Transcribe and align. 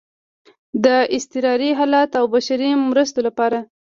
د 0.85 0.87
اضطراري 1.15 1.71
حالاتو 1.79 2.15
او 2.21 2.25
بشري 2.35 2.69
مرستو 2.89 3.19
لپاره 3.27 3.57